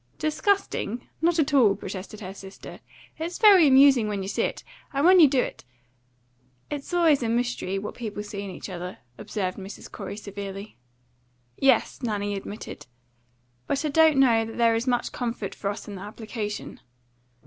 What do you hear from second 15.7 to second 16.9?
in the application."